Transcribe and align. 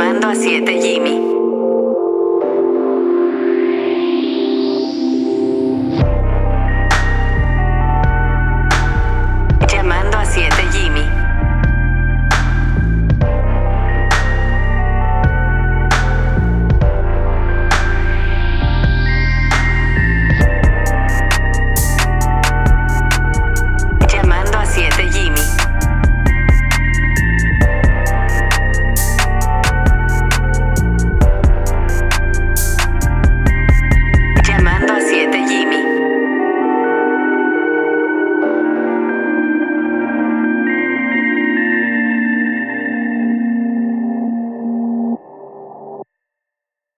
Armando 0.00 0.28
a 0.28 0.34
7 0.36 0.80
Jimmy. 0.80 1.37